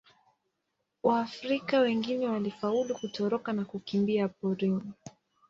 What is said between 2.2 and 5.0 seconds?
walifaulu kutoroka na kukimbia porini.